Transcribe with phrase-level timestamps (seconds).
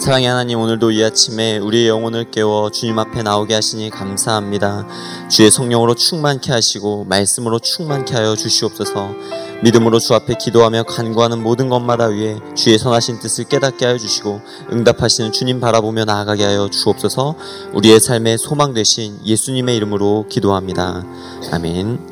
[0.00, 4.86] 사랑의 하나님 오늘도 이 아침에 우리의 영혼을 깨워 주님 앞에 나오게 하시니 감사합니다.
[5.28, 9.14] 주의 성령으로 충만케 하시고 말씀으로 충만케 하여 주시옵소서.
[9.62, 14.40] 믿음으로 주 앞에 기도하며 간구하는 모든 것마다 위에 주의 선하신 뜻을 깨닫게 하여 주시고
[14.72, 17.34] 응답하시는 주님 바라보며 나아가게 하여 주옵소서.
[17.74, 21.04] 우리의 삶의 소망 되신 예수님의 이름으로 기도합니다.
[21.52, 22.09] 아멘.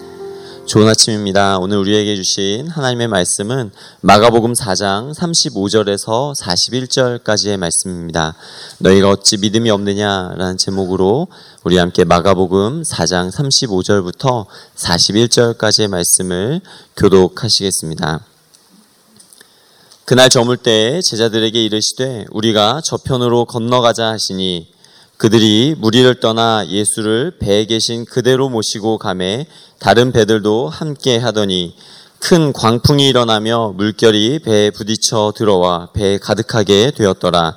[0.69, 1.59] 좋은 아침입니다.
[1.61, 3.71] 오늘 우리에게 주신 하나님의 말씀은
[4.03, 8.35] 마가복음 4장 35절에서 41절까지의 말씀입니다.
[8.77, 11.29] 너희가 어찌 믿음이 없느냐라는 제목으로
[11.65, 14.45] 우리 함께 마가복음 4장 35절부터
[14.77, 16.61] 41절까지의 말씀을
[16.99, 18.21] 교독하시겠습니다.
[20.05, 24.69] 그날 저물 때 제자들에게 이르시되 우리가 저편으로 건너가자 하시니
[25.19, 29.47] 그들이 무리를 떠나 예수를 배에 계신 그대로 모시고 가매
[29.81, 31.75] 다른 배들도 함께 하더니
[32.21, 37.57] 큰 광풍이 일어나며 물결이 배에 부딪혀 들어와 배에 가득하게 되었더라.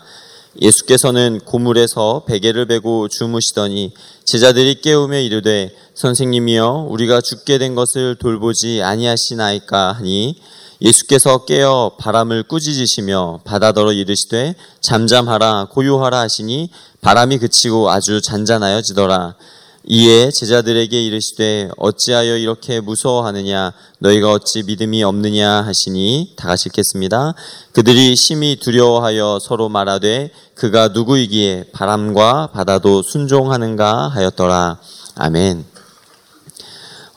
[0.59, 3.93] 예수께서는 고물에서 베개를 베고 주무시더니
[4.25, 10.35] 제자들이 깨우며 이르되 선생님이여 우리가 죽게 된 것을 돌보지 아니하시나이까 하니
[10.81, 19.35] 예수께서 깨어 바람을 꾸짖으시며 바다더러 이르시되 잠잠하라 고요하라 하시니 바람이 그치고 아주 잔잔하여지더라.
[19.83, 27.33] 이에 제자들에게 이르시되 어찌하여 이렇게 무서워하느냐 너희가 어찌 믿음이 없느냐 하시니 다 같이 읽겠습니다.
[27.73, 34.79] 그들이 심히 두려워하여 서로 말하되 그가 누구이기에 바람과 바다도 순종하는가 하였더라.
[35.15, 35.70] 아멘.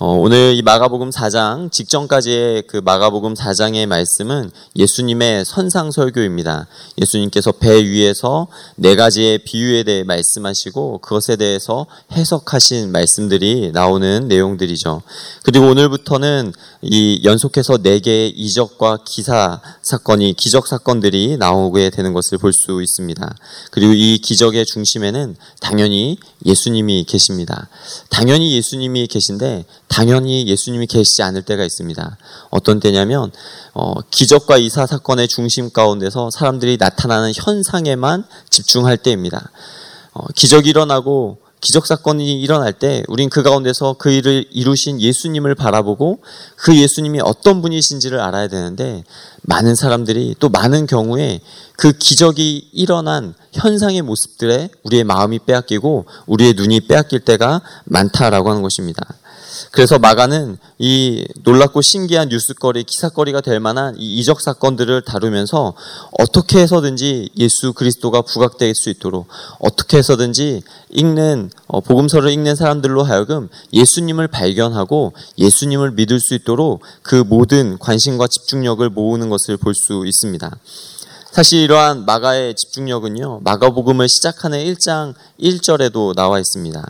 [0.06, 6.66] 어, 오늘 이 마가복음 4장 직전까지의 그 마가복음 4장의 말씀은 예수님의 선상 설교입니다.
[7.00, 15.00] 예수님께서 배 위에서 네 가지의 비유에 대해 말씀하시고 그것에 대해서 해석하신 말씀들이 나오는 내용들이죠.
[15.42, 16.52] 그리고 오늘부터는
[16.83, 23.36] 이 연속해서 네 개의 이적과 기사 사건이 기적 사건들이 나오게 되는 것을 볼 수 있습니다.
[23.70, 27.68] 그리고 이 기적의 중심에는 당연히 예수님이 계십니다.
[28.11, 29.64] 당연히 예수님이 계신데
[29.95, 32.18] 당연히 예수님이 계시지 않을 때가 있습니다.
[32.51, 33.30] 어떤 때냐면
[33.74, 39.52] 어, 기적과 이사 사건의 중심 가운데서 사람들이 나타나는 현상에만 집중할 때입니다.
[40.13, 46.18] 어, 기적이 일어나고 기적 사건이 일어날 때 우린 그 가운데서 그 일을 이루신 예수님을 바라보고
[46.57, 49.05] 그 예수님이 어떤 분이신지를 알아야 되는데
[49.42, 51.39] 많은 사람들이 또 많은 경우에
[51.77, 59.07] 그 기적이 일어난 현상의 모습들에 우리의 마음이 빼앗기고 우리의 눈이 빼앗길 때가 많다라고 하는 것입니다.
[59.70, 65.75] 그래서 마가는 이 놀랍고 신기한 뉴스거리, 기사거리가 될 만한 이 이적 사건들을 다루면서
[66.19, 69.29] 어떻게 해서든지 예수 그리스도가 부각될 수 있도록
[69.59, 77.17] 어떻게 해서든지 읽는 어, 복음서를 읽는 사람들로 하여금 예수님을 발견하고 예수님을 믿을 수 있도록 그
[77.17, 80.57] 모든 관심과 집중력을 모으는 것을 볼 수 있습니다.
[81.33, 86.81] 사실 이러한 마가의 집중력은요, 마가복음을 시작하는 1장 1절에도 나와 있습니다.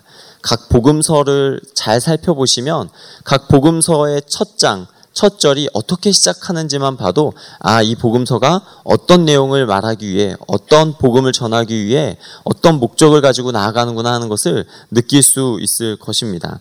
[0.45, 2.91] 각 복음서를 잘 살펴보시면
[3.25, 10.07] 각 복음서의 첫 장, 첫 절이 어떻게 시작하는지만 봐도 아, 이 복음서가 어떤 내용을 말하기
[10.07, 16.61] 위해 어떤 복음을 전하기 위해 어떤 목적을 가지고 나아가는구나 하는 것을 느낄 수 있을 것입니다.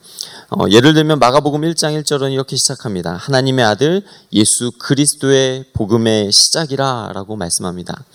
[0.51, 3.17] 어, 예를 들면 마가복음 1장 1절은 이렇게 시작합니다.
[3.17, 4.01] 하나님의 아들
[4.31, 8.05] 예수 그리스도의 복음의 시작이라라고 말씀합니다.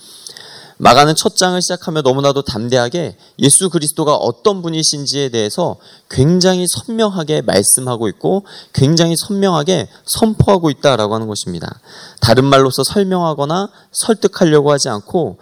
[0.81, 5.75] 마가는 첫 장을 시작하며 너무나도 담대하게 예수 그리스도가 어떤 분이신지에 대해서
[6.09, 11.81] 굉장히 선명하게 말씀하고 있고 굉장히 선명하게 선포하고 있다라고 하는 것입니다.
[12.21, 15.37] 다른 말로서 설명하거나 설득하려고 하지 않고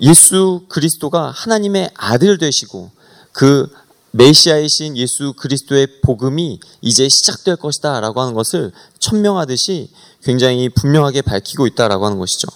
[0.00, 2.90] 예수 그리스도가 하나님의 아들 되시고
[3.30, 3.72] 그
[4.10, 9.90] 메시아이신 예수 그리스도의 복음이 이제 시작될 것이다라고 하는 것을 천명하듯이
[10.24, 12.48] 굉장히 분명하게 밝히고 있다라고 하는 것이죠.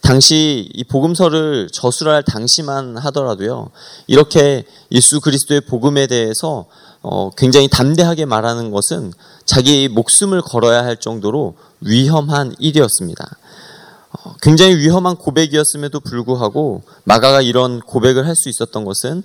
[0.00, 3.70] 당시 이 복음서를 저술할 당시만 하더라도요.
[4.06, 6.66] 이렇게 예수 그리스도의 복음에 대해서
[7.02, 9.12] 어, 굉장히 담대하게 말하는 것은
[9.44, 13.36] 자기 목숨을 걸어야 할 정도로 위험한 일이었습니다.
[14.10, 19.22] 어, 굉장히 위험한 고백이었음에도 불구하고 마가가 이런 고백을 할 수 있었던 것은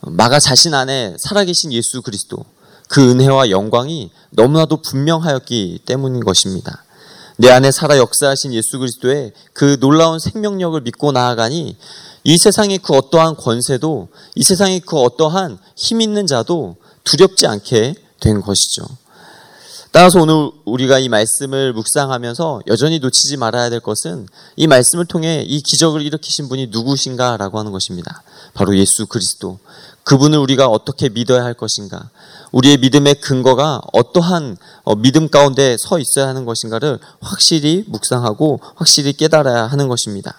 [0.00, 2.44] 마가 자신 안에 살아계신 예수 그리스도
[2.88, 6.84] 그 은혜와 영광이 너무나도 분명하였기 때문인 것입니다.
[7.36, 11.76] 내 안에 살아 역사하신 예수 그리스도의 그 놀라운 생명력을 믿고 나아가니
[12.22, 18.40] 이 세상의 그 어떠한 권세도 이 세상의 그 어떠한 힘 있는 자도 두렵지 않게 된
[18.40, 18.84] 것이죠.
[19.94, 24.26] 따라서 오늘 우리가 이 말씀을 묵상하면서 여전히 놓치지 말아야 될 것은
[24.56, 28.24] 이 말씀을 통해 이 기적을 일으키신 분이 누구신가라고 하는 것입니다.
[28.54, 29.60] 바로 예수 그리스도.
[30.02, 32.10] 그분을 우리가 어떻게 믿어야 할 것인가?
[32.50, 39.68] 우리의 믿음의 근거가 어떠한 어, 믿음 가운데 서 있어야 하는 것인가를 확실히 묵상하고 확실히 깨달아야
[39.68, 40.34] 하는 것입니다.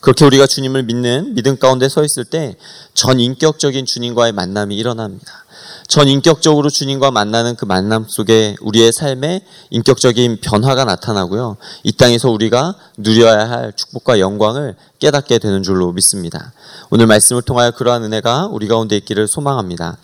[0.00, 2.56] 그렇게 우리가 주님을 믿는 믿음 가운데 서 있을 때
[2.94, 5.44] 전 인격적인 주님과의 만남이 일어납니다.
[5.90, 9.40] 전 인격적으로 주님과 만나는 그 만남 속에 우리의 삶에
[9.70, 11.56] 인격적인 변화가 나타나고요.
[11.82, 16.52] 이 땅에서 우리가 누려야 할 축복과 영광을 깨닫게 되는 줄로 믿습니다.
[16.90, 19.96] 오늘 말씀을 통하여 그러한 은혜가 우리 가운데 있기를 소망합니다.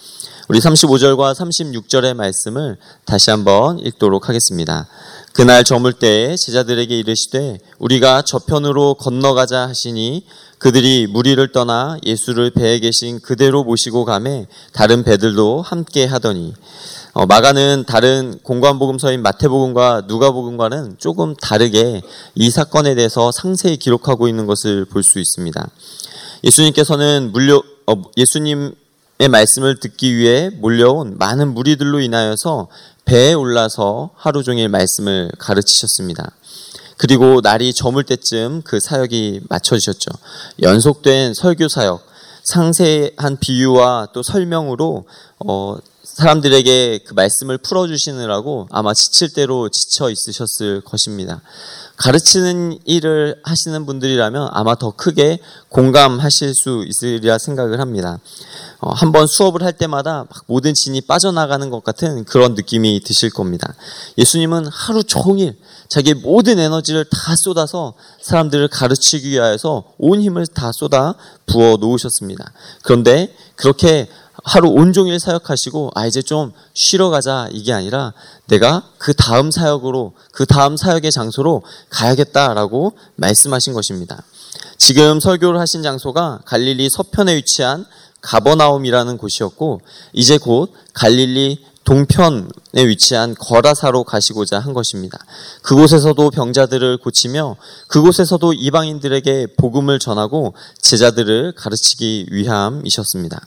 [0.48, 4.88] 우리 35절과 36절의 말씀을 다시 한번 읽도록 하겠습니다.
[5.34, 10.24] 그날 저물 때에 제자들에게 이르시되 우리가 저편으로 건너가자 하시니
[10.58, 16.54] 그들이 무리를 떠나 예수를 배에 계신 그대로 모시고 가매 다른 배들도 함께 하더니
[17.12, 22.02] 어, 마가는 다른 공관복음서인 마태복음과 누가복음과는 조금 다르게
[22.34, 25.68] 이 사건에 대해서 상세히 기록하고 있는 것을 볼 수 있습니다.
[26.44, 28.72] 예수님께서는 물려 어, 예수님의
[29.30, 32.68] 말씀을 듣기 위해 몰려온 많은 무리들로 인하여서
[33.04, 36.32] 배에 올라서 하루 종일 말씀을 가르치셨습니다.
[36.96, 40.10] 그리고 날이 저물 때쯤 그 사역이 마쳐지셨죠.
[40.62, 42.06] 연속된 설교 사역,
[42.44, 45.04] 상세한 비유와 또 설명으로
[45.46, 45.76] 어,
[46.16, 51.42] 사람들에게 그 말씀을 풀어주시느라고 아마 지칠 대로 지쳐 있으셨을 것입니다.
[51.96, 58.18] 가르치는 일을 하시는 분들이라면 아마 더 크게 공감하실 수 있으리라 생각을 합니다.
[58.80, 63.74] 어, 한번 수업을 할 때마다 모든 진이 빠져나가는 것 같은 그런 느낌이 드실 겁니다.
[64.18, 65.56] 예수님은 하루 종일
[65.88, 71.14] 자기의 모든 에너지를 다 쏟아서 사람들을 가르치기 위하여서 온 힘을 다 쏟아
[71.46, 72.52] 부어 놓으셨습니다.
[72.82, 74.08] 그런데 그렇게
[74.44, 78.12] 하루 온종일 사역하시고 아 이제 좀 쉬러 가자 이게 아니라
[78.46, 84.22] 내가 그 다음 사역으로 그 다음 사역의 장소로 가야겠다라고 말씀하신 것입니다.
[84.78, 87.86] 지금 설교를 하신 장소가 갈릴리 서편에 위치한
[88.20, 89.80] 가버나움이라는 곳이었고
[90.12, 95.18] 이제 곧 갈릴리 동편에 위치한 거라사로 가시고자 한 것입니다.
[95.62, 103.40] 그곳에서도 병자들을 고치며 그곳에서도 이방인들에게 복음을 전하고 제자들을 가르치기 위함이셨습니다.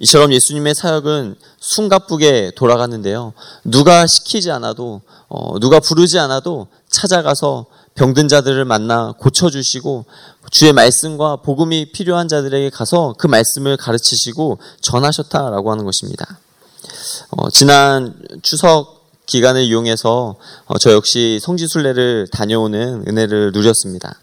[0.00, 3.32] 이처럼 예수님의 사역은 숨가쁘게 돌아갔는데요.
[3.64, 7.66] 누가 시키지 않아도, 어, 누가 부르지 않아도 찾아가서
[7.96, 10.04] 병든 자들을 만나 고쳐주시고
[10.50, 16.38] 주의 말씀과 복음이 필요한 자들에게 가서 그 말씀을 가르치시고 전하셨다라고 하는 것입니다.
[17.30, 18.96] 어, 지난 추석
[19.26, 24.14] 기간을 이용해서 어, 저 역시 성지순례를 다녀오는 은혜를 누렸습니다.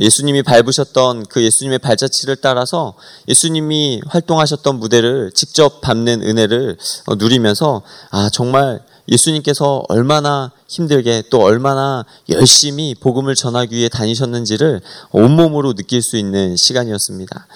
[0.00, 2.94] 예수님이 밟으셨던 그 예수님의 발자취를 따라서
[3.26, 12.04] 예수님이 활동하셨던 무대를 직접 밟는 은혜를 어, 누리면서 아 정말 예수님께서 얼마나 힘들게 또 얼마나
[12.28, 14.80] 열심히 복음을 전하기 위해 다니셨는지를
[15.12, 17.46] 온몸으로 느낄 수 있는 시간이었습니다.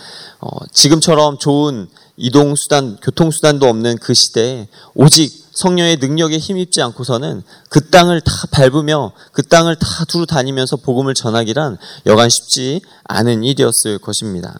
[0.41, 7.43] 어, 지금처럼 좋은 이동 수단, 교통 수단도 없는 그 시대에 오직 성령의 능력에 힘입지 않고서는
[7.69, 11.77] 그 땅을 다 밟으며 그 땅을 다 두루 다니면서 복음을 전하기란
[12.07, 14.59] 여간 쉽지 않은 일이었을 것입니다.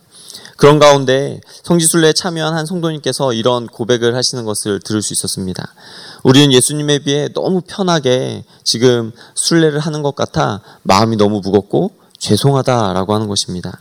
[0.57, 5.75] 그런 가운데 성지순례에 참여한 한 성도님께서 이런 고백을 하시는 것을 들을 수 있었습니다.
[6.23, 13.27] 우리는 예수님에 비해 너무 편하게 지금 순례를 하는 것 같아 마음이 너무 무겁고 죄송하다라고 하는
[13.27, 13.77] 것입니다.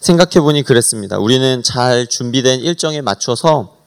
[0.00, 1.18] 생각해 보니 그랬습니다.
[1.18, 3.77] 우리는 잘 준비된 일정에 맞춰서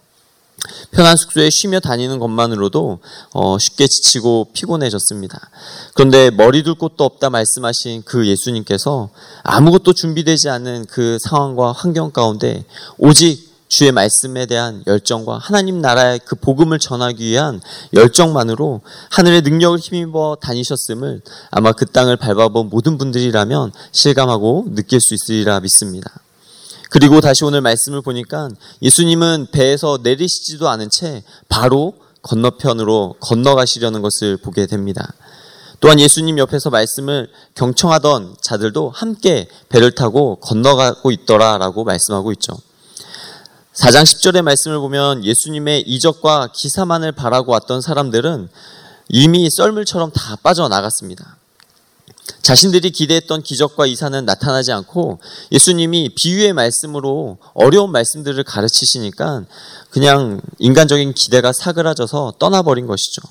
[0.92, 3.00] 편한 숙소에 쉬며 다니는 것만으로도
[3.34, 5.50] 어, 쉽게 지치고 피곤해졌습니다.
[5.94, 9.10] 그런데 머리 둘 곳도 없다 말씀하신 그 예수님께서
[9.44, 12.66] 아무것도 준비되지 않은 그 상황과 환경 가운데
[12.98, 17.62] 오직 주의 말씀에 대한 열정과 하나님 나라의 그 복음을 전하기 위한
[17.94, 25.62] 열정만으로 하늘의 능력을 힘입어 다니셨음을 아마 그 땅을 밟아본 모든 분들이라면 실감하고 느낄 수 있으리라
[25.62, 26.12] 믿습니다.
[26.92, 28.50] 그리고 다시 오늘 말씀을 보니까
[28.82, 35.14] 예수님은 배에서 내리시지도 않은 채 바로 건너편으로 건너가시려는 것을 보게 됩니다.
[35.80, 42.60] 또한 예수님 옆에서 말씀을 경청하던 자들도 함께 배를 타고 건너가고 있더라라고 말씀하고 있죠.
[43.74, 48.50] 4장 10절의 말씀을 보면 예수님의 이적과 기사만을 바라고 왔던 사람들은
[49.08, 51.38] 이미 썰물처럼 다 빠져나갔습니다.
[52.42, 55.20] 자신들이 기대했던 기적과 이사는 나타나지 않고
[55.52, 59.44] 예수님이 비유의 말씀으로 어려운 말씀들을 가르치시니까
[59.90, 63.22] 그냥 인간적인 기대가 사그라져서 떠나버린 것이죠.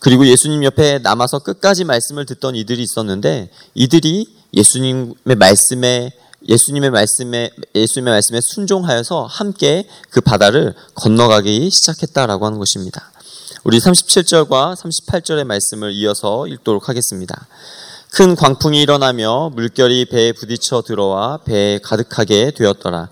[0.00, 6.12] 그리고 예수님 옆에 남아서 끝까지 말씀을 듣던 이들이 있었는데 이들이 예수님의 말씀에
[6.46, 13.12] 예수님의 말씀에 예수님의 말씀에 순종하여서 함께 그 바다를 건너가기 시작했다라고 하는 것입니다.
[13.64, 17.46] 우리 37절과 38절의 말씀을 이어서 읽도록 하겠습니다.
[18.14, 23.08] 큰 광풍이 일어나며 물결이 배에 부딪혀 들어와 배에 가득하게 되었더라.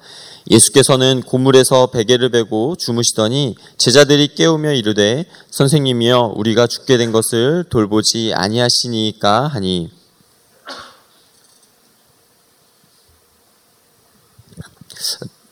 [0.48, 9.48] 예수께서는 고물에서 베개를 베고 주무시더니 제자들이 깨우며 이르되 선생님이여 우리가 죽게 된 것을 돌보지 아니하시니까
[9.48, 9.90] 하니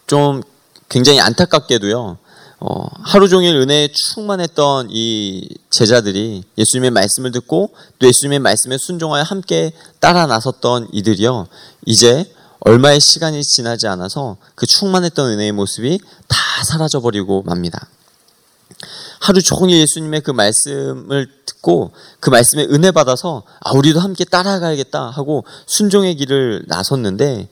[0.07, 0.42] 좀
[0.88, 2.19] 굉장히 안타깝게도요.
[2.62, 9.73] 어, 하루 종일 은혜에 충만했던 이 제자들이 예수님의 말씀을 듣고 또 예수님의 말씀에 순종하여 함께
[9.99, 11.49] 따라 나섰던 이들이요.
[11.87, 15.99] 이제 얼마의 시간이 지나지 않아서 그 충만했던 은혜의 모습이
[16.29, 17.88] 다 사라져버리고 맙니다.
[19.21, 25.45] 하루 종일 예수님의 그 말씀을 듣고 그 말씀에 은혜 받아서 아 우리도 함께 따라가야겠다 하고
[25.67, 27.49] 순종의 길을 나섰는데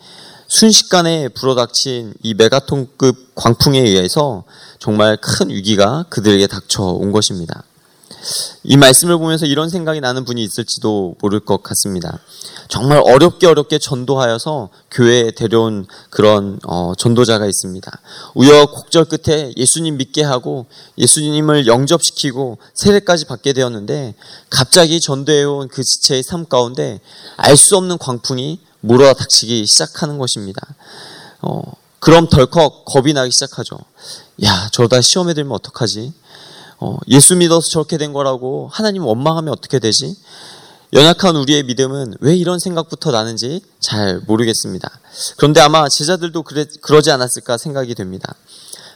[0.49, 4.45] 순식간에 불어닥친 이 메가톤급 광풍에 의해서
[4.79, 7.65] 정말 큰 위기가 그들에게 닥쳐온 것입니다.
[8.65, 12.19] 이 말씀을 보면서 이런 생각이 나는 분이 있을지도 모를 것 같습니다.
[12.69, 18.01] 정말 어렵게 어렵게 전도하여서 교회에 데려온 그런 어, 전도자가 있습니다.
[18.35, 24.15] 우여곡절 끝에 예수님 믿게 하고 예수님을 영접시키고 세례까지 받게 되었는데
[24.51, 27.01] 갑자기 전도해온 그 지체의 삶 가운데
[27.37, 30.63] 알 수 없는 광풍이 몰아닥치기 시작하는 것입니다.
[31.41, 31.61] 어,
[32.01, 33.79] 그럼 덜컥 겁이 나기 시작하죠.
[34.45, 36.13] 야, 저러다 시험에 들면 어떡하지?
[36.81, 40.17] 어, 예수 믿어서 저렇게 된 거라고 하나님 원망하면 어떻게 되지?
[40.93, 44.89] 연약한 우리의 믿음은 왜 이런 생각부터 나는지 잘 모르겠습니다.
[45.37, 48.35] 그런데 아마 제자들도 그래, 그러지 않았을까 생각이 됩니다.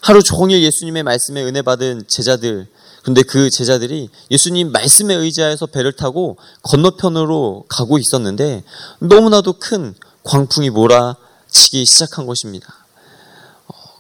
[0.01, 2.67] 하루 종일 예수님의 말씀에 은혜 받은 제자들,
[3.03, 8.63] 그런데 그 제자들이 예수님 말씀에 의지하여서 배를 타고 건너편으로 가고 있었는데
[9.01, 12.83] 너무나도 큰 광풍이 몰아치기 시작한 것입니다.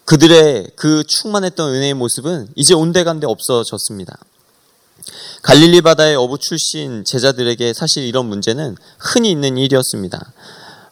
[0.04, 4.18] 그들의 그 충만했던 은혜의 모습은 이제 온데간데 없어졌습니다.
[5.42, 10.32] 갈릴리 바다의 어부 출신 제자들에게 사실 이런 문제는 흔히 있는 일이었습니다.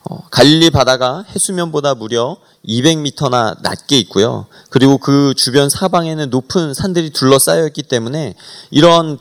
[0.05, 4.47] 어, 갈릴리 바다가 해수면보다 무려 200m나 낮게 있고요.
[4.71, 8.35] 그리고 그 주변 사방에는 높은 산들이 둘러싸여 있기 때문에
[8.71, 9.19] 이런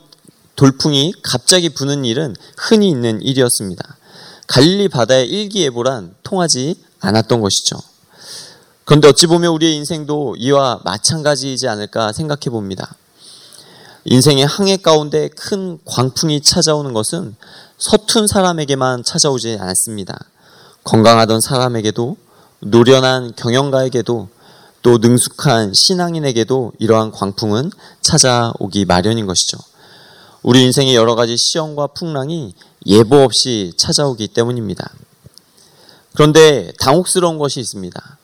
[0.56, 3.96] 돌풍이 갑자기 부는 일은 흔히 있는 일이었습니다.
[4.46, 7.78] 갈릴리 바다의 일기예보란 통하지 않았던 것이죠.
[8.84, 12.94] 그런데 어찌 보면 우리의 인생도 이와 마찬가지이지 않을까 생각해 봅니다.
[14.04, 17.36] 인생의 항해 가운데 큰 광풍이 찾아오는 것은
[17.78, 20.18] 서툰 사람에게만 찾아오지 않습니다.
[20.84, 22.16] 건강하던 사람에게도
[22.60, 24.28] 노련한 경영가에게도
[24.82, 27.70] 또 능숙한 신앙인에게도 이러한 광풍은
[28.00, 29.58] 찾아오기 마련인 것이죠.
[30.42, 32.54] 우리 인생의 여러 가지 시험과 풍랑이
[32.86, 34.90] 예보 없이 찾아오기 때문입니다.
[36.14, 38.18] 그런데 당혹스러운 것이 있습니다.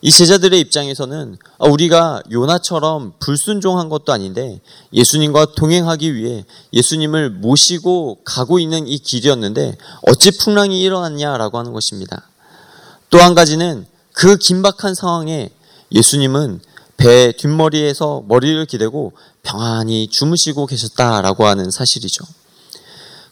[0.00, 4.60] 이 제자들의 입장에서는 아, 우리가 요나처럼 불순종한 것도 아닌데
[4.92, 9.76] 예수님과 동행하기 위해 예수님을 모시고 가고 있는 이 길이었는데
[10.06, 12.28] 어찌 풍랑이 일어났냐라고 하는 것입니다.
[13.10, 15.50] 또 한 가지는 그 긴박한 상황에
[15.92, 16.60] 예수님은
[16.96, 19.12] 배 뒷머리에서 머리를 기대고
[19.42, 22.24] 평안히 주무시고 계셨다라고 하는 사실이죠.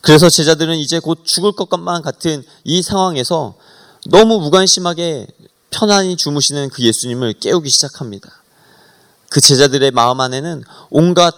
[0.03, 3.55] 그래서 제자들은 이제 곧 죽을 것만 같은 이 상황에서
[4.07, 5.27] 너무 무관심하게
[5.71, 8.31] 편안히 주무시는 그 예수님을 깨우기 시작합니다.
[9.29, 11.35] 그 제자들의 마음 안에는 온갖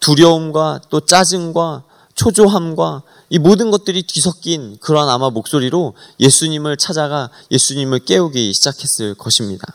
[0.00, 8.52] 두려움과 또 짜증과 초조함과 이 모든 것들이 뒤섞인 그러한 아마 목소리로 예수님을 찾아가 예수님을 깨우기
[8.54, 9.74] 시작했을 것입니다.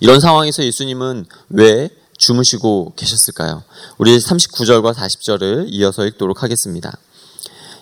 [0.00, 3.62] 이런 상황에서 예수님은 왜 주무시고 계셨을까요?
[3.98, 6.96] 우리 39절과 40절을 이어서 읽도록 하겠습니다.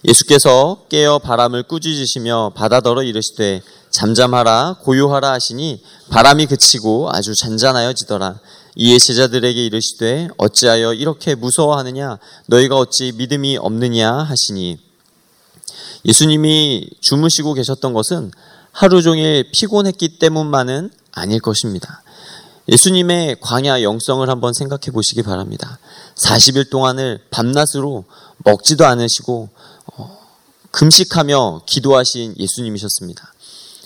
[0.06, 3.62] 예수께서 깨어 바람을 꾸짖으시며 바다더러 이르시되
[3.94, 8.40] 잠잠하라 고요하라 하시니 바람이 그치고 아주 잔잔하여지더라.
[8.74, 14.78] 이에 제자들에게 이르시되 어찌하여 이렇게 무서워하느냐 너희가 어찌 믿음이 없느냐 하시니
[16.04, 18.32] 예수님이 주무시고 계셨던 것은
[18.72, 22.02] 하루 종일 피곤했기 때문만은 아닐 것입니다.
[22.68, 25.78] 예수님의 광야 영성을 한번 생각해 보시기 바랍니다.
[26.16, 28.04] 40일 동안을 밤낮으로
[28.38, 29.50] 먹지도 않으시고
[29.94, 30.18] 어,
[30.72, 33.33] 금식하며 기도하신 예수님이셨습니다.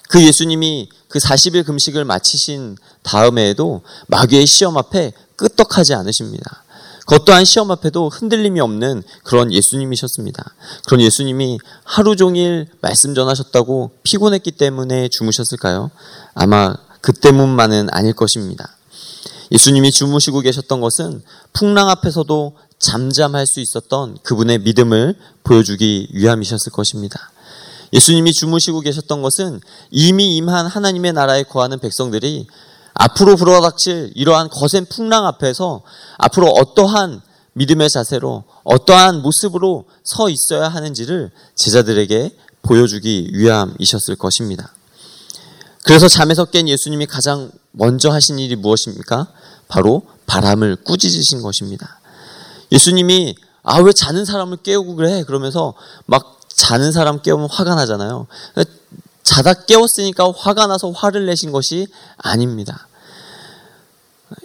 [0.08, 6.64] 그 예수님이 그 40일 금식을 마치신 다음에도 마귀의 시험 앞에 끄떡하지 않으십니다.
[7.00, 10.54] 그것 또한 시험 앞에도 흔들림이 없는 그런 예수님이셨습니다.
[10.86, 15.90] 그런 예수님이 하루 종일 말씀 전하셨다고 피곤했기 때문에 주무셨을까요?
[16.34, 18.76] 아마 그 때문만은 아닐 것입니다.
[19.50, 21.22] 예수님이 주무시고 계셨던 것은
[21.54, 27.30] 풍랑 앞에서도 잠잠할 수 있었던 그분의 믿음을 보여주기 위함이셨을 것입니다.
[27.92, 32.46] 예수님이 주무시고 계셨던 것은 이미 임한 하나님의 나라에 거하는 백성들이
[32.94, 35.82] 앞으로 불어닥칠 이러한 거센 풍랑 앞에서
[36.18, 37.22] 앞으로 어떠한
[37.54, 44.72] 믿음의 자세로 어떠한 모습으로 서 있어야 하는지를 제자들에게 보여주기 위함이셨을 것입니다.
[45.84, 49.28] 그래서 잠에서 깬 예수님이 가장 먼저 하신 일이 무엇입니까?
[49.68, 52.00] 바로 바람을 꾸짖으신 것입니다.
[52.72, 55.24] 예수님이 아 왜 자는 사람을 깨우고 그래?
[55.24, 55.74] 그러면서
[56.06, 58.26] 막 자는 사람 깨우면 화가 나잖아요.
[59.22, 61.86] 자다 깨웠으니까 화가 나서 화를 내신 것이
[62.16, 62.88] 아닙니다.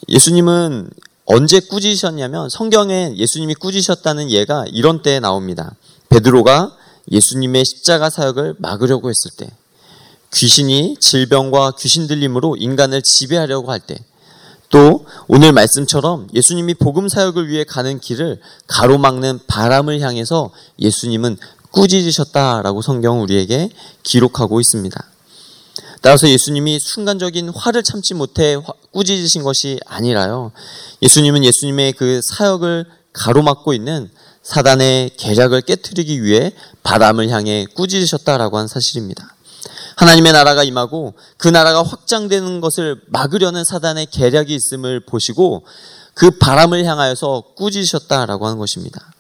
[0.10, 0.90] 예수님은
[1.26, 5.76] 언제 꾸짖으셨냐면 성경에 예수님이 꾸짖으셨다는 예가 이런 때에 나옵니다.
[6.10, 6.76] 베드로가
[7.12, 9.50] 예수님의 십자가 사역을 막으려고 했을 때
[10.34, 13.98] 귀신이 질병과 귀신 들림으로 인간을 지배하려고 할 때
[14.74, 21.38] 또 오늘 말씀처럼 예수님이 복음 사역을 위해 가는 길을 가로막는 바람을 향해서 예수님은
[21.74, 23.70] 꾸짖으셨다라고 성경은 우리에게
[24.04, 25.04] 기록하고 있습니다.
[26.02, 28.58] 따라서 예수님이 순간적인 화를 참지 못해
[28.92, 30.52] 꾸짖으신 것이 아니라요.
[31.02, 34.10] 예수님은 예수님의 그 사역을 가로막고 있는
[34.44, 36.52] 사단의 계략을 깨뜨리기 위해
[36.84, 39.34] 바람을 향해 꾸짖으셨다라고 한 사실입니다.
[39.96, 45.66] 하나님의 나라가 임하고 그 나라가 확장되는 것을 막으려는 사단의 계략이 있음을 보시고
[46.14, 49.14] 그 바람을 향하여서 꾸짖으셨다라고 하는 것입니다.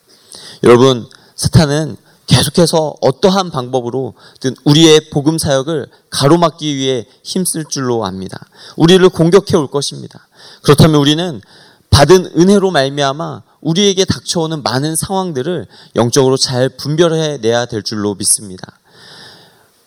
[0.64, 1.96] 여러분, 사탄은
[2.28, 8.48] 계속해서 어떠한 방법으로든 우리의 복음 사역을 가로막기 위해 힘쓸 줄로 압니다.
[8.78, 10.28] 우리를 공격해 올 것입니다.
[10.62, 11.42] 그렇다면 우리는
[11.90, 18.80] 받은 은혜로 말미암아 우리에게 닥쳐오는 많은 상황들을 영적으로 잘 분별해 내야 될 줄로 믿습니다.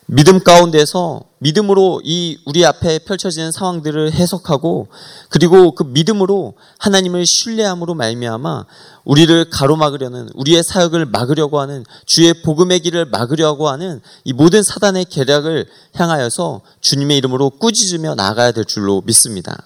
[0.07, 4.87] 믿음 가운데서 믿음으로 이 우리 앞에 펼쳐지는 상황들을 해석하고
[5.31, 8.67] 그리고 그 믿음으로 하나님을 신뢰함으로 말미암아
[9.05, 15.67] 우리를 가로막으려는 우리의 사역을 막으려고 하는 주의 복음의 길을 막으려고 하는 이 모든 사단의 계략을
[15.95, 19.57] 향하여서 주님의 이름으로 꾸짖으며 나가야 될 줄로 믿습니다.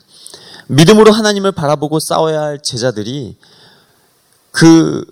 [0.68, 3.36] 믿음으로 하나님을 바라보고 싸워야 할 제자들이
[4.52, 5.04] 그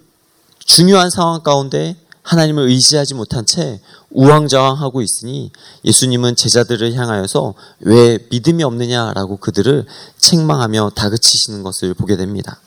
[0.61, 1.97] 중요한 상황 가운데
[2.29, 3.81] 하나님을 의지하지 못한 채
[4.11, 5.51] 우왕좌왕하고 있으니
[5.85, 9.87] 예수님은 제자들을 향하여서 왜 믿음이 없느냐라고 그들을
[10.19, 12.61] 책망하며 다그치시는 것을 보게 됩니다.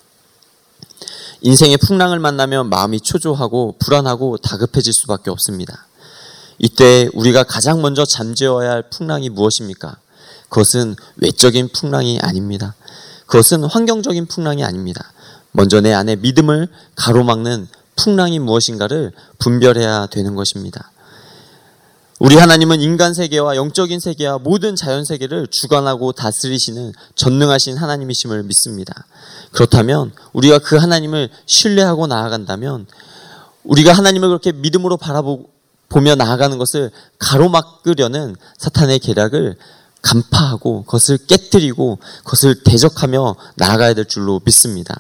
[1.42, 5.86] 인생의 풍랑을 만나면 마음이 초조하고 불안하고 다급해질 수밖에 없습니다.
[6.58, 9.98] 이때 우리가 가장 먼저 잠재워야 할 풍랑이 무엇입니까?
[10.50, 12.74] 그것은 외적인 풍랑이 아닙니다.
[13.28, 15.12] 그것은 환경적인 풍랑이 아닙니다.
[15.52, 17.68] 먼저 내 안에 믿음을 가로막는
[18.02, 20.92] 풍랑이 무엇인가를 분별해야 되는 것입니다.
[22.20, 29.06] 우리 하나님은 인간 세계와 영적인 세계와 모든 자연 세계를 주관하고 다스리시는 전능하신 하나님이심을 믿습니다.
[29.52, 32.86] 그렇다면 우리가 그 하나님을 신뢰하고 나아간다면
[33.64, 39.56] 우리가 하나님을 그렇게 믿음으로 바라보며 나아가는 것을 가로막으려는 사탄의 계략을
[40.02, 44.96] 간파하고 그것을 깨뜨리고 그것을 대적하며 나아가야 될 줄로 믿습니다.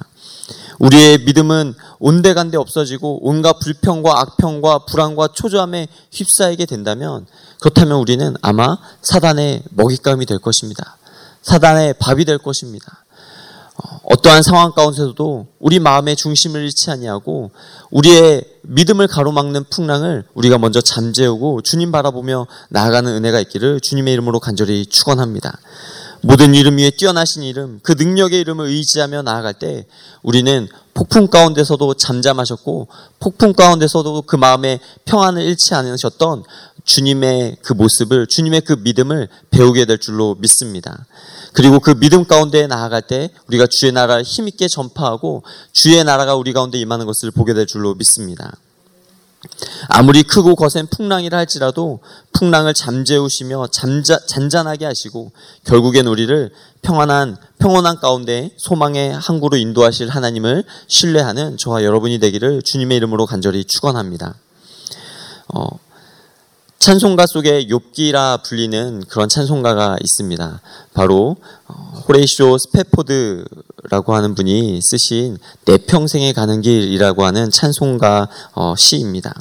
[0.80, 7.26] 우리의 믿음은 온데간데 없어지고 온갖 불평과 악평과 불안과 초조함에 휩싸이게 된다면
[7.60, 10.98] 그렇다면 우리는 아마 사단의 먹잇감이 될 것입니다.
[11.42, 13.04] 사단의 밥이 될 것입니다.
[13.78, 17.52] 어, 어떠한 상황 가운데서도 우리 마음의 중심을 잃지 아니하고
[17.90, 24.86] 우리의 믿음을 가로막는 풍랑을 우리가 먼저 잠재우고 주님 바라보며 나아가는 은혜가 있기를 주님의 이름으로 간절히
[24.86, 25.58] 축원합니다.
[26.24, 29.86] 모든 이름 위에 뛰어나신 이름, 그 능력의 이름을 의지하며 나아갈 때
[30.22, 32.88] 우리는 폭풍 가운데서도 잠잠하셨고
[33.20, 36.44] 폭풍 가운데서도 그 마음에 평안을 잃지 않으셨던
[36.84, 41.06] 주님의 그 모습을 주님의 그 믿음을 배우게 될 줄로 믿습니다.
[41.54, 46.80] 그리고 그 믿음 가운데 나아갈 때 우리가 주의 나라를 힘있게 전파하고 주의 나라가 우리 가운데
[46.80, 48.58] 임하는 것을 보게 될 줄로 믿습니다.
[49.89, 51.99] 아무리 크고 거센 풍랑이라 할지라도
[52.34, 55.32] 풍랑을 잠재우시며 잠자, 잔잔하게 하시고
[55.65, 56.51] 결국엔 우리를
[56.82, 64.36] 평안한 평온한 가운데 소망의 항구로 인도하실 하나님을 신뢰하는 저와 여러분이 되기를 주님의 이름으로 간절히 축원합니다.
[65.54, 65.67] 어,
[66.82, 70.62] 찬송가 속에 욥기라 불리는 그런 찬송가가 있습니다.
[70.96, 71.74] 바로 어,
[72.08, 79.32] 호레이쇼 스페포드라고 하는 분이 쓰신 내 평생에 가는 길이라고 하는 찬송가 어, 시입니다.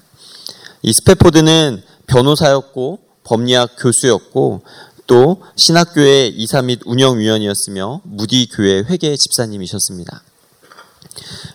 [0.82, 4.60] 이 스페포드는 변호사였고 법리학 교수였고
[5.06, 10.22] 또 신학교의 이사 및 운영위원이었으며 무디 교회 회계 집사님이셨습니다.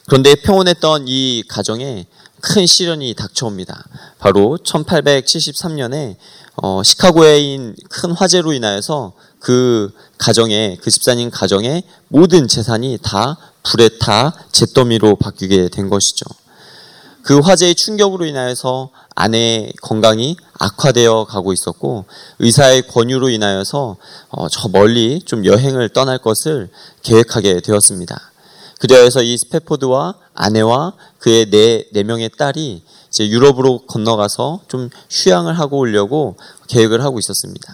[0.08, 2.08] 그런데 평온했던 이 가정에
[2.46, 3.84] 큰 시련이 닥쳐옵니다.
[4.20, 6.16] 바로 1873년에
[6.58, 14.34] 어, 시카고에인 큰 화재로 인하여서 그 가정의 그 집사님 가정의 모든 재산이 다 불에 타
[14.52, 16.26] 잿더미로 바뀌게 된 것이죠.
[17.24, 22.06] 그 화재의 충격으로 인하여서 아내의 건강이 악화되어 가고 있었고
[22.38, 23.98] 의사의 권유로 인하여서
[24.30, 26.70] 어, 저 멀리 좀 여행을 떠날 것을
[27.02, 28.35] 계획하게 되었습니다.
[28.80, 35.80] 그리하여서 이 스페포드와 아내와 그의 네, 네 명의 딸이 이제 유럽으로 건너가서 좀 휴양을 하고
[35.80, 36.36] 오려고
[36.68, 37.74] 계획을 하고 있었습니다.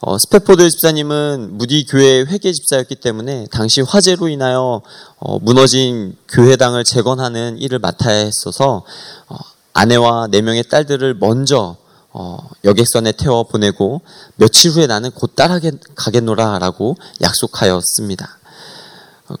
[0.00, 4.82] 어, 스페포드 집사님은 무디 교회 회계 집사였기 때문에 당시 화재로 인하여
[5.18, 8.84] 어, 무너진 교회당을 재건하는 일을 맡아야 했어서
[9.28, 9.36] 어,
[9.72, 11.76] 아내와 네 명의 딸들을 먼저
[12.12, 14.02] 어, 여객선에 태워 보내고
[14.36, 18.38] 며칠 후에 나는 곧 따라가겠노라라고 약속하였습니다.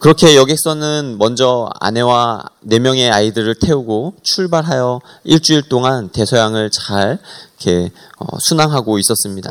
[0.00, 7.20] 그렇게 여객선은 먼저 아내와 네 명의 아이들을 태우고 출발하여 일주일 동안 대서양을 잘
[7.60, 9.50] 이렇게 어, 순항하고 있었습니다.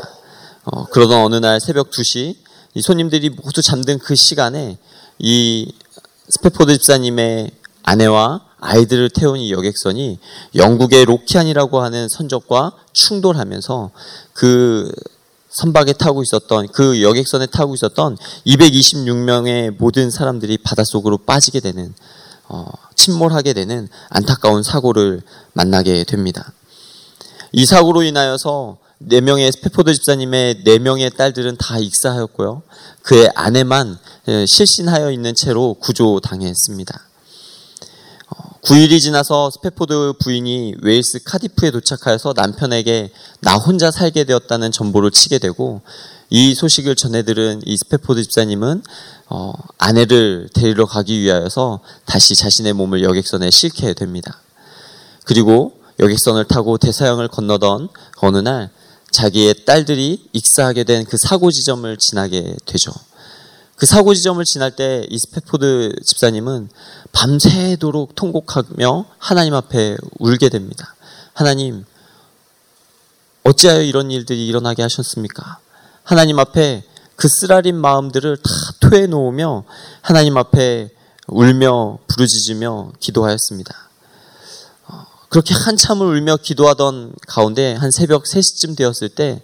[0.64, 2.36] 어, 그러던 어느 날 새벽 2시
[2.74, 4.76] 이 손님들이 모두 잠든 그 시간에
[5.18, 5.72] 이
[6.28, 7.50] 스페포드 집사님의
[7.82, 10.18] 아내와 아이들을 태운 이 여객선이
[10.54, 13.90] 영국의 로키안이라고 하는 선적과 충돌하면서
[14.34, 14.92] 그
[15.56, 21.94] 선박에 타고 있었던 그 여객선에 타고 있었던 226명의 모든 사람들이 바닷속으로 빠지게 되는
[22.48, 25.22] 어, 침몰하게 되는 안타까운 사고를
[25.54, 26.52] 만나게 됩니다.
[27.52, 32.62] 이 사고로 인하여서 네 명의 스페포드 집사님의 네 명의 딸들은 다 익사하였고요.
[33.02, 33.98] 그의 아내만
[34.46, 37.00] 실신하여 있는 채로 구조당했습니다.
[38.66, 45.82] 9일이 지나서 스페포드 부인이 웨일스 카디프에 도착하여서 남편에게 나 혼자 살게 되었다는 전보를 치게 되고
[46.30, 48.82] 이 소식을 전해들은 이 스페포드 집사님은
[49.28, 54.40] 어, 아내를 데리러 가기 위하여서 다시 자신의 몸을 여객선에 싣게 됩니다.
[55.24, 58.70] 그리고 여객선을 타고 대서양을 건너던 어느 날
[59.12, 62.90] 자기의 딸들이 익사하게 된 그 사고 지점을 지나게 되죠.
[63.76, 66.68] 그 사고 지점을 지날 때 이 스페포드 집사님은
[67.12, 70.94] 밤새도록 통곡하며 하나님 앞에 울게 됩니다.
[71.34, 71.84] 하나님,
[73.44, 75.58] 어찌하여 이런 일들이 일어나게 하셨습니까?
[76.02, 76.84] 하나님 앞에
[77.16, 79.64] 그 쓰라린 마음들을 다 토해 놓으며
[80.00, 80.90] 하나님 앞에
[81.28, 83.74] 울며 부르짖으며 기도하였습니다.
[84.88, 89.42] 어, 그렇게 한참을 울며 기도하던 가운데 한 새벽 3시쯤 되었을 때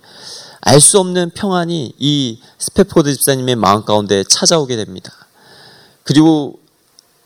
[0.64, 5.12] 알 수 없는 평안이 이 스페포드 집사님의 마음 가운데 찾아오게 됩니다.
[6.04, 6.60] 그리고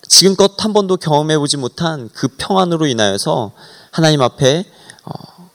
[0.09, 3.53] 지금껏 한 번도 경험해보지 못한 그 평안으로 인하여서
[3.91, 4.65] 하나님 앞에
[5.05, 5.51] 어,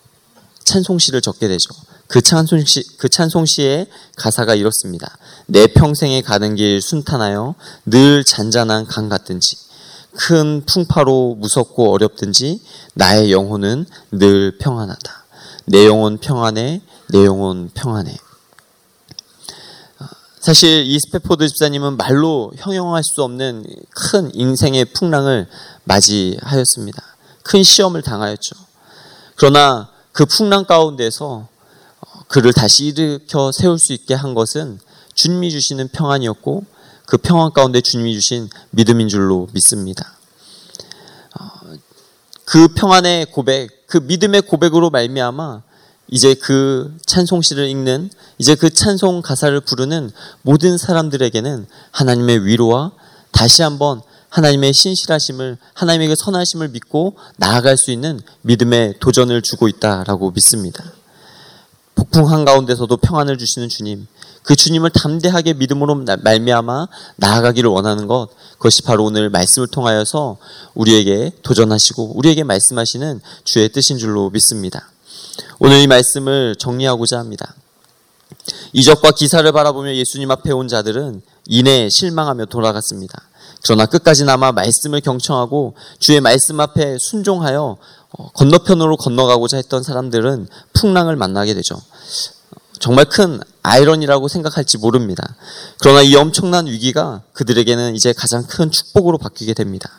[0.63, 1.73] 찬송시를 적게 되죠.
[2.07, 5.17] 그 찬송시, 그 찬송시의 가사가 이렇습니다.
[5.47, 9.57] 내 평생에 가는 길 순탄하여 늘 잔잔한 강 같든지
[10.13, 12.61] 큰 풍파로 무섭고 어렵든지
[12.93, 15.25] 나의 영혼은 늘 평안하다.
[15.65, 16.81] 내 영혼 평안해
[17.11, 18.17] 내 영혼 평안해.
[19.99, 20.05] 어,
[20.39, 25.47] 사실 이 스페포드 집사님은 말로 형용할 수 없는 큰 인생의 풍랑을
[25.83, 27.03] 맞이하였습니다.
[27.43, 28.55] 큰 시험을 당하였죠.
[29.35, 31.47] 그러나 그 풍랑 가운데서
[31.99, 34.79] 어, 그를 다시 일으켜 세울 수 있게 한 것은
[35.13, 36.63] 주님이 주시는 평안이었고
[37.05, 40.15] 그 평안 가운데 주님이 주신 믿음인 줄로 믿습니다.
[41.37, 41.75] 어,
[42.45, 45.63] 그 평안의 고백, 그 믿음의 고백으로 말미암아
[46.11, 52.91] 이제 그 찬송시를 읽는 이제 그 찬송 가사를 부르는 모든 사람들에게는 하나님의 위로와
[53.31, 60.83] 다시 한번 하나님의 신실하심을 하나님에게 선하심을 믿고 나아갈 수 있는 믿음의 도전을 주고 있다라고 믿습니다.
[61.95, 64.07] 폭풍 한가운데서도 평안을 주시는 주님,
[64.43, 70.37] 그 주님을 담대하게 믿음으로 말미암아 나아가기를 원하는 것, 그것이 바로 오늘 말씀을 통하여서
[70.73, 74.89] 우리에게 도전하시고 우리에게 말씀하시는 주의 뜻인 줄로 믿습니다.
[75.59, 77.55] 오늘 이 말씀을 정리하고자 합니다.
[78.73, 83.21] 이적과 기사를 바라보며 예수님 앞에 온 자들은 이내 실망하며 돌아갔습니다.
[83.63, 87.77] 그러나 끝까지 남아 말씀을 경청하고 주의 말씀 앞에 순종하여
[88.17, 91.79] 어, 건너편으로 건너가고자 했던 사람들은 풍랑을 만나게 되죠.
[92.79, 95.35] 정말 큰 아이러니라고 생각할지 모릅니다.
[95.79, 99.89] 그러나 이 엄청난 위기가 그들에게는 이제 가장 큰 축복으로 바뀌게 됩니다.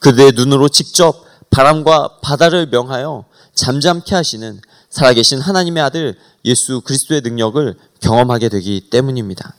[0.00, 3.24] 그들의 눈으로 직접 바람과 바다를 명하여
[3.60, 9.54] 잠잠케 하시는 살아계신 하나님의 아들 예수 그리스도의 능력을 경험하게 되기 때문입니다.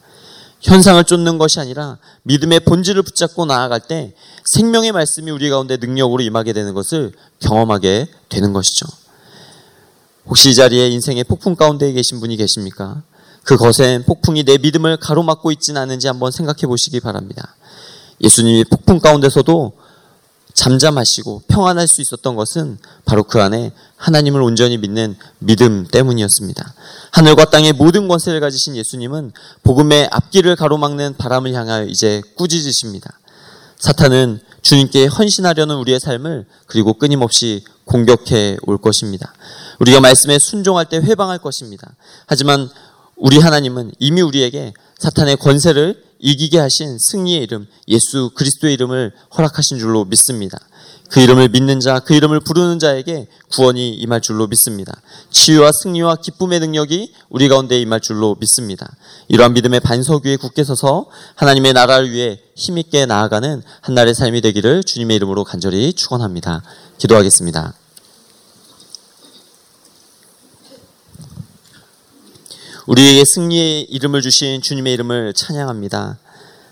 [0.61, 4.13] 현상을 쫓는 것이 아니라 믿음의 본질을 붙잡고 나아갈 때
[4.45, 8.85] 생명의 말씀이 우리 가운데 능력으로 임하게 되는 것을 경험하게 되는 것이죠.
[10.25, 13.03] 혹시 이 자리에 인생의 폭풍 가운데 계신 분이 계십니까?
[13.43, 17.55] 그 거센 폭풍이 내 믿음을 가로막고 있지는 않은지 한번 생각해 보시기 바랍니다.
[18.21, 19.73] 예수님이 폭풍 가운데서도
[20.61, 26.73] 잠잠하시고 평안할 수 있었던 것은 바로 그 안에 하나님을 온전히 믿는 믿음 때문이었습니다.
[27.11, 29.31] 하늘과 땅의 모든 권세를 가지신 예수님은
[29.63, 33.19] 복음의 앞길을 가로막는 바람을 향하여 이제 꾸짖으십니다.
[33.79, 39.33] 사탄은 주님께 헌신하려는 우리의 삶을 그리고 끊임없이 공격해 올 것입니다.
[39.79, 41.91] 우리가 말씀에 순종할 때 회방할 것입니다.
[42.27, 42.69] 하지만
[43.15, 50.05] 우리 하나님은 이미 우리에게 사탄의 권세를 이기게 하신 승리의 이름, 예수 그리스도의 이름을 허락하신 줄로
[50.05, 50.57] 믿습니다.
[51.09, 54.93] 그 이름을 믿는 자, 그 이름을 부르는 자에게 구원이 임할 줄로 믿습니다.
[55.29, 58.89] 치유와 승리와 기쁨의 능력이 우리 가운데 임할 줄로 믿습니다.
[59.27, 65.17] 이러한 믿음의 반석 위에 굳게 서서 하나님의 나라를 위해 힘있게 나아가는 한날의 삶이 되기를 주님의
[65.17, 66.63] 이름으로 간절히 축원합니다.
[66.97, 67.80] 기도하겠습니다.
[72.87, 76.17] 우리에게 승리의 이름을 주신 주님의 이름을 찬양합니다.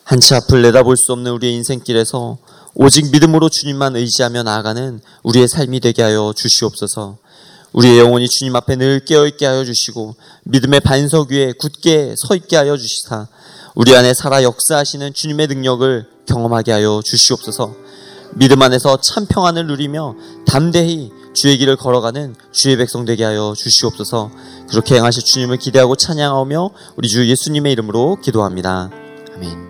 [0.04, 2.38] 한치 앞을 내다볼 수 없는 우리의 인생길에서
[2.74, 7.17] 오직 믿음으로 주님만 의지하며 나아가는 우리의 삶이 되게 하여 주시옵소서.
[7.74, 12.76] 우리의 영혼이 주님 앞에 늘 깨어있게 하여 주시고 믿음의 반석 위에 굳게 서 있게 하여
[12.76, 13.28] 주시사
[13.76, 17.76] 우리 안에 살아 역사하시는 주님의 능력을 경험하게 하여 주시옵소서.
[18.34, 20.15] 믿음 안에서 참 평안을 누리며
[20.48, 24.30] 담대히 주의 길을 걸어가는 주의 백성 되게 하여 주시옵소서.
[24.69, 28.89] 그렇게 행하실 주님을 기대하고 찬양하며 우리 주 예수님의 이름으로 기도합니다.
[29.36, 29.69] 아멘.